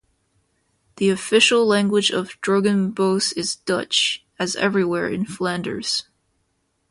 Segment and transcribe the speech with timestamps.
[0.95, 6.05] The official language of Drogenbos is Dutch, as everywhere in Flanders.